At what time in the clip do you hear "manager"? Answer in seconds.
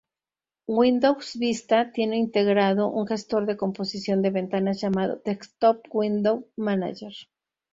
6.57-7.13